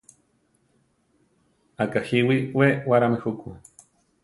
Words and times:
Akajíwi 1.83 2.37
we 2.57 2.67
warámi 2.89 3.17
juku. 3.23 3.49